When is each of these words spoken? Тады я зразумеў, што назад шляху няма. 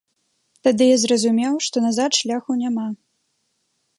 Тады 0.67 0.83
я 0.91 0.95
зразумеў, 1.03 1.53
што 1.67 1.77
назад 1.87 2.19
шляху 2.21 2.51
няма. 2.65 2.87